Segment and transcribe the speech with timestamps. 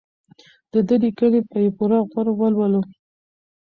[0.71, 2.81] د ده لیکنې په پوره غور ولولو.